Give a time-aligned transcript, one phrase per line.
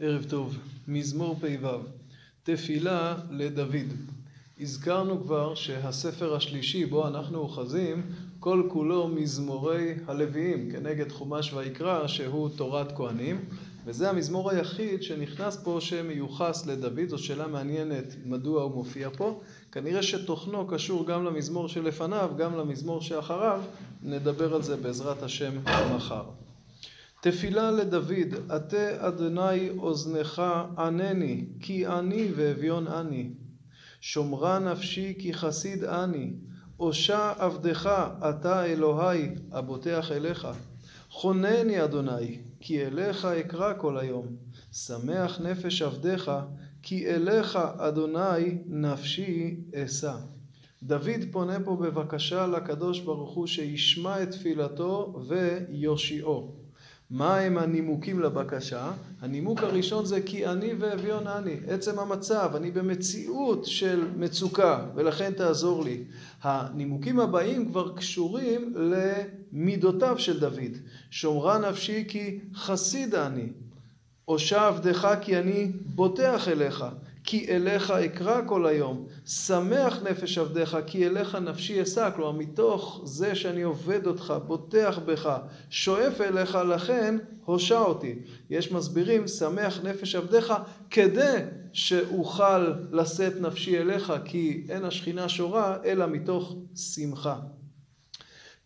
[0.00, 1.68] ערב טוב, מזמור פ"ו,
[2.42, 3.92] תפילה לדוד.
[4.60, 8.02] הזכרנו כבר שהספר השלישי בו אנחנו אוחזים,
[8.40, 13.44] כל כולו מזמורי הלוויים, כנגד חומש ויקרא, שהוא תורת כהנים,
[13.84, 19.40] וזה המזמור היחיד שנכנס פה שמיוחס לדוד, זו שאלה מעניינת מדוע הוא מופיע פה,
[19.72, 23.60] כנראה שתוכנו קשור גם למזמור שלפניו, גם למזמור שאחריו,
[24.02, 25.52] נדבר על זה בעזרת השם
[25.96, 26.24] מחר.
[27.24, 30.42] תפילה לדוד, עטה אדוני אוזנך
[30.78, 33.30] ענני, כי אני ואביון אני.
[34.00, 36.32] שומרה נפשי כי חסיד אני,
[36.76, 40.48] הושע עבדך אתה אלוהי, הבוטח אליך.
[41.10, 44.26] חונני אדוני, כי אליך אקרא כל היום.
[44.72, 46.40] שמח נפש עבדך,
[46.82, 50.16] כי אליך אדוני נפשי אשא.
[50.82, 56.63] דוד פונה פה בבקשה לקדוש ברוך הוא שישמע את תפילתו ויושיעו.
[57.10, 58.92] מה הם הנימוקים לבקשה?
[59.20, 65.84] הנימוק הראשון זה כי אני ואביון אני, עצם המצב, אני במציאות של מצוקה ולכן תעזור
[65.84, 66.04] לי.
[66.42, 70.76] הנימוקים הבאים כבר קשורים למידותיו של דוד.
[71.10, 73.48] שומרה נפשי כי חסיד אני,
[74.24, 76.84] הושע עבדך כי אני בוטח אליך.
[77.24, 83.34] כי אליך אקרא כל היום, שמח נפש עבדיך, כי אליך נפשי אשא, כלומר מתוך זה
[83.34, 85.38] שאני עובד אותך, בוטח בך,
[85.70, 88.14] שואף אליך, לכן הושע אותי.
[88.50, 90.52] יש מסבירים, שמח נפש עבדיך,
[90.90, 91.36] כדי
[91.72, 97.36] שאוכל לשאת נפשי אליך, כי אין השכינה שורה, אלא מתוך שמחה.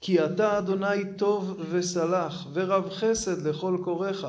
[0.00, 4.26] כי אתה אדוני טוב וסלח, ורב חסד לכל קוראיך.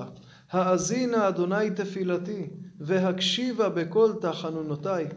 [0.52, 2.48] האזינה אדוני תפילתי,
[2.80, 5.08] והקשיבה בכל תחנונותיי.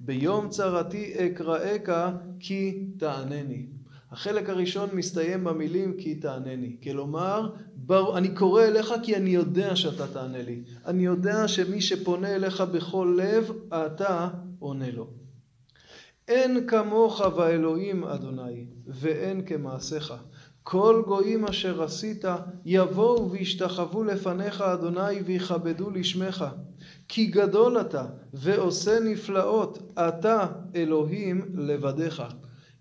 [0.00, 3.66] ביום צרתי אקראך כי תענני.
[4.10, 6.76] החלק הראשון מסתיים במילים כי תענני.
[6.82, 8.18] כלומר, בר...
[8.18, 10.62] אני קורא אליך כי אני יודע שאתה תענה לי.
[10.86, 15.10] אני יודע שמי שפונה אליך בכל לב, אתה עונה לו.
[16.28, 20.14] אין כמוך באלוהים, אדוני, ואין כמעשיך.
[20.66, 22.24] כל גויים אשר עשית
[22.64, 26.44] יבואו וישתחוו לפניך אדוני ויכבדו לשמך
[27.08, 28.04] כי גדול אתה
[28.34, 32.22] ועושה נפלאות אתה אלוהים לבדיך.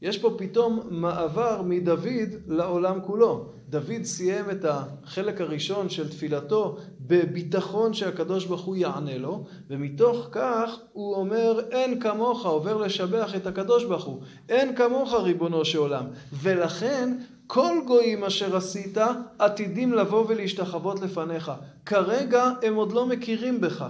[0.02, 3.52] יש פה פתאום מעבר מדוד לעולם כולו.
[3.74, 10.70] דוד סיים את החלק הראשון של תפילתו בביטחון שהקדוש ברוך הוא יענה לו, ומתוך כך
[10.92, 16.06] הוא אומר אין כמוך, עובר לשבח את הקדוש ברוך הוא, אין כמוך ריבונו של עולם,
[16.34, 17.18] ולכן
[17.48, 18.98] כל גויים אשר עשית
[19.40, 21.52] עתידים לבוא ולהשתחוות לפניך.
[21.86, 23.86] כרגע הם עוד לא מכירים בך,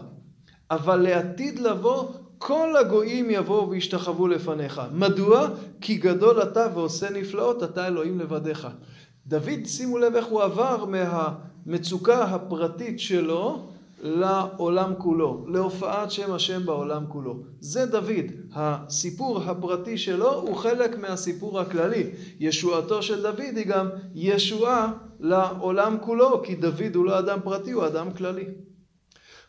[0.72, 2.08] אבל לעתיד לבוא
[2.38, 4.82] כל הגויים יבואו וישתחוו לפניך.
[4.94, 5.48] מדוע?
[5.82, 8.68] כי גדול אתה ועושה נפלאות, אתה אלוהים לבדיך.
[9.28, 13.67] דוד, שימו לב איך הוא עבר מהמצוקה הפרטית שלו
[14.03, 17.44] לעולם כולו, להופעת שם השם בעולם כולו.
[17.59, 18.25] זה דוד.
[18.53, 22.09] הסיפור הפרטי שלו הוא חלק מהסיפור הכללי.
[22.39, 27.85] ישועתו של דוד היא גם ישועה לעולם כולו, כי דוד הוא לא אדם פרטי, הוא
[27.85, 28.45] אדם כללי.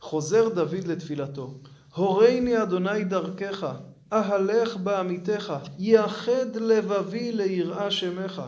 [0.01, 1.55] חוזר דוד לתפילתו,
[1.95, 3.67] הורני אדוני דרכך,
[4.13, 8.43] אהלך בעמיתך, יחד לבבי ליראה שמך.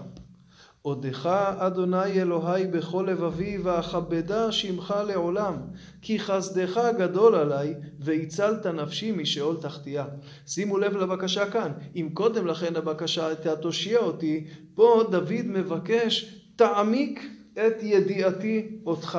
[0.87, 1.27] עודך
[1.59, 5.55] אדוני אלוהי בכל לבבי ואכבדה שמך לעולם
[6.03, 10.05] כי חסדך גדול עלי והצלת נפשי משאול תחתיה.
[10.47, 17.31] שימו לב לבקשה כאן אם קודם לכן הבקשה הייתה תושיע אותי פה דוד מבקש תעמיק
[17.53, 19.19] את ידיעתי אותך.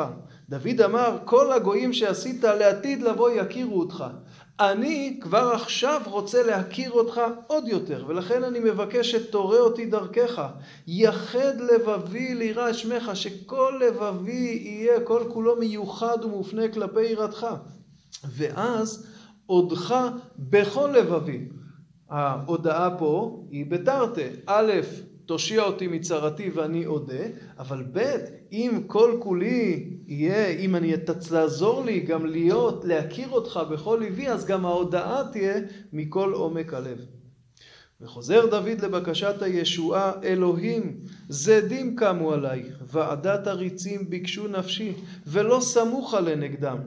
[0.50, 4.06] דוד אמר כל הגויים שעשית לעתיד לבוא יכירו אותך
[4.60, 10.42] אני כבר עכשיו רוצה להכיר אותך עוד יותר, ולכן אני מבקש שתורה אותי דרכך.
[10.88, 17.48] יחד לבבי לירא שמך, שכל לבבי יהיה כל כולו מיוחד ומופנה כלפי יראתך.
[18.30, 19.08] ואז
[19.46, 19.96] עודך
[20.40, 21.46] בכל לבבי.
[22.10, 24.28] ההודעה פה היא בתרתי.
[24.46, 24.72] א',
[25.28, 27.24] תושיע אותי מצרתי ואני אודה,
[27.60, 28.16] אבל ב',
[28.52, 30.94] אם כל כולי יהיה, אם אני
[31.30, 35.56] תעזור לי גם להיות, להכיר אותך בכל ליבי, אז גם ההודעה תהיה
[35.94, 36.98] מכל עומק הלב.
[38.02, 41.00] וחוזר דוד לבקשת הישועה, אלוהים,
[41.30, 44.94] זדים קמו עליי, ועדת עריצים ביקשו נפשי,
[45.28, 46.78] ולא סמוכה לנגדם.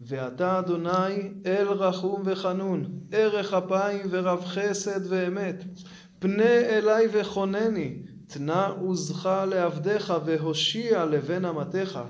[0.00, 5.64] ואתה אדוני אל רחום וחנון, ערך אפיים ורב חסד ואמת.
[6.22, 7.94] פנה אליי וכונני,
[8.26, 12.00] תנה עוזך לעבדיך והושיע לבן אמתך.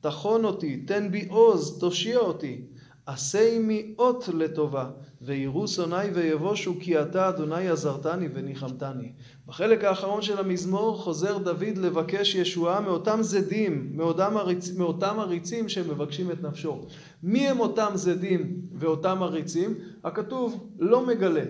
[0.00, 2.60] תחון אותי, תן בי עוז, תושיע אותי.
[3.06, 4.90] עשה עמי אות לטובה,
[5.22, 9.12] ויראו שונאי ויבושו כי אתה אדוני עזרתני וניחמתני.
[9.46, 14.70] בחלק האחרון של המזמור חוזר דוד לבקש ישועה מאותם זדים, מאותם, עריצ...
[14.76, 16.80] מאותם עריצים שמבקשים את נפשו.
[17.22, 19.74] מי הם אותם זדים ואותם עריצים?
[20.04, 21.44] הכתוב לא מגלה.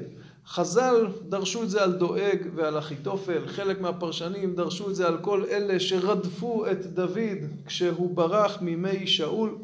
[0.47, 5.45] חז"ל דרשו את זה על דואג ועל אחיתופל, חלק מהפרשנים דרשו את זה על כל
[5.51, 9.59] אלה שרדפו את דוד כשהוא ברח מימי שאול.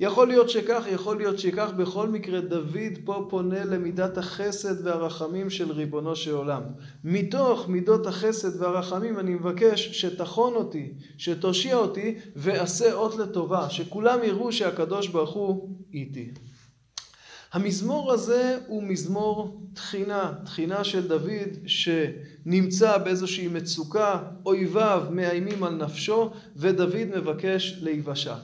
[0.00, 5.72] יכול להיות שכך, יכול להיות שכך, בכל מקרה דוד פה פונה למידת החסד והרחמים של
[5.72, 6.62] ריבונו של עולם.
[7.04, 14.52] מתוך מידות החסד והרחמים אני מבקש שתכון אותי, שתושיע אותי ועשה אות לטובה, שכולם יראו
[14.52, 16.30] שהקדוש ברוך הוא איתי.
[17.52, 26.30] המזמור הזה הוא מזמור תחינה, תחינה של דוד שנמצא באיזושהי מצוקה, אויביו מאיימים על נפשו
[26.56, 28.34] ודוד מבקש להיוושע.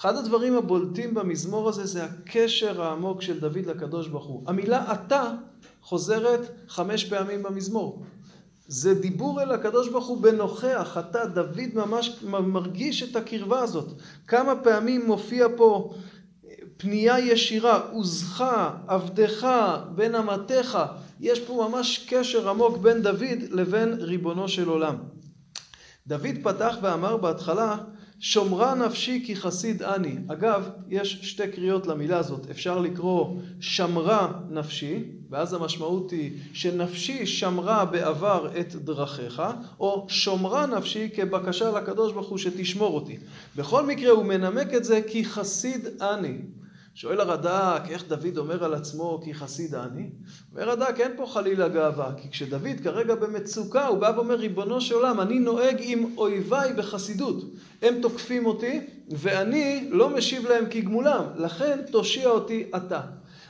[0.00, 4.42] אחד הדברים הבולטים במזמור הזה זה הקשר העמוק של דוד לקדוש ברוך הוא.
[4.46, 5.34] המילה אתה
[5.82, 8.02] חוזרת חמש פעמים במזמור.
[8.66, 13.88] זה דיבור אל הקדוש ברוך הוא בנוכח, אתה דוד ממש מרגיש את הקרבה הזאת.
[14.26, 15.94] כמה פעמים מופיע פה
[16.82, 18.44] פנייה ישירה, עוזך,
[18.86, 19.46] עבדך,
[19.94, 20.78] בן אמתיך,
[21.20, 24.96] יש פה ממש קשר עמוק בין דוד לבין ריבונו של עולם.
[26.06, 27.76] דוד פתח ואמר בהתחלה,
[28.20, 30.16] שומרה נפשי כי חסיד אני.
[30.28, 32.50] אגב, יש שתי קריאות למילה הזאת.
[32.50, 39.42] אפשר לקרוא שמרה נפשי, ואז המשמעות היא שנפשי שמרה בעבר את דרכיך,
[39.80, 43.18] או שומרה נפשי כבקשה לקדוש ברוך הוא שתשמור אותי.
[43.56, 46.38] בכל מקרה הוא מנמק את זה כי חסיד אני.
[46.94, 50.10] שואל הרד"ק, איך דוד אומר על עצמו כי חסיד אני?
[50.52, 54.94] אומר הרד"ק, אין פה חלילה גאווה, כי כשדוד כרגע במצוקה, הוא בא ואומר, ריבונו של
[54.94, 57.44] עולם, אני נוהג עם אויביי בחסידות.
[57.82, 58.80] הם תוקפים אותי,
[59.10, 63.00] ואני לא משיב להם כגמולם, לכן תושיע אותי אתה.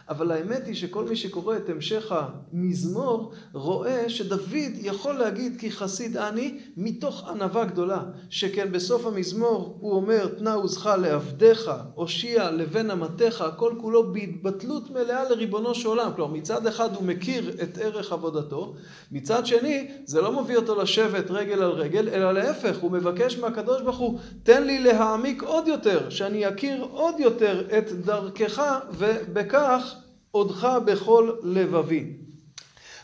[0.09, 4.43] אבל האמת היא שכל מי שקורא את המשך המזמור רואה שדוד
[4.83, 10.87] יכול להגיד כי חסיד אני מתוך ענווה גדולה שכן בסוף המזמור הוא אומר תנה עוזך
[10.87, 16.11] לעבדיך הושיע לבן אמתיך כל כולו בהתבטלות מלאה לריבונו של עולם.
[16.17, 18.75] כלומר מצד אחד הוא מכיר את ערך עבודתו
[19.13, 23.83] מצד שני זה לא מביא אותו לשבת רגל על רגל אלא להפך הוא מבקש מהקדוש
[23.83, 28.63] ברוך הוא תן לי להעמיק עוד יותר שאני אכיר עוד יותר את דרכך
[28.99, 29.95] ובכך
[30.33, 32.17] עודך בכל לבבי.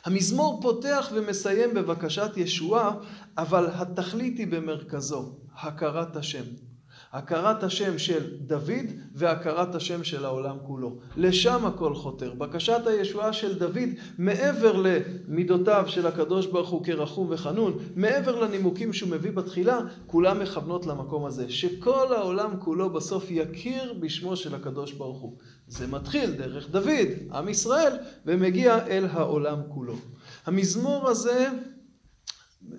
[0.05, 2.95] המזמור פותח ומסיים בבקשת ישועה,
[3.39, 6.45] אבל התכלית היא במרכזו, הכרת השם.
[7.13, 10.97] הכרת השם של דוד והכרת השם של העולם כולו.
[11.17, 12.35] לשם הכל חותר.
[12.35, 13.89] בקשת הישועה של דוד,
[14.19, 20.87] מעבר למידותיו של הקדוש ברוך הוא כרחום וחנון, מעבר לנימוקים שהוא מביא בתחילה, כולם מכוונות
[20.87, 21.51] למקום הזה.
[21.51, 25.37] שכל העולם כולו בסוף יכיר בשמו של הקדוש ברוך הוא.
[25.69, 27.93] זה מתחיל דרך דוד, עם ישראל,
[28.27, 29.95] ומגיע אל העולם כולו.
[30.47, 31.49] המזמור הזה,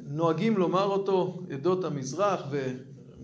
[0.07, 2.41] נוהגים לומר אותו עדות המזרח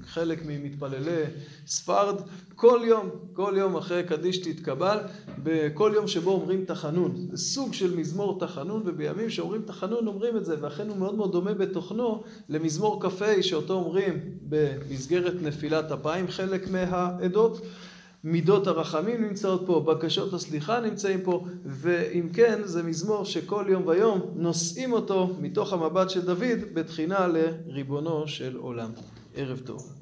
[0.05, 1.23] וחלק ממתפללי
[1.67, 2.15] ספרד,
[2.55, 4.97] כל יום, כל יום אחרי קדיש תתקבל,
[5.43, 7.27] בכל יום שבו אומרים תחנון.
[7.31, 11.31] זה סוג של מזמור תחנון, ובימים שאומרים תחנון אומרים את זה, ואכן הוא מאוד מאוד
[11.31, 14.19] דומה בתוכנו למזמור כ"ה שאותו אומרים
[14.49, 17.61] במסגרת נפילת אפיים חלק מהעדות.
[18.27, 24.21] מידות הרחמים נמצאות פה, בקשות הסליחה נמצאים פה, ואם כן, זה מזמור שכל יום ויום
[24.35, 28.91] נושאים אותו מתוך המבט של דוד בתחינה לריבונו של עולם.
[29.35, 29.95] ערב טוב.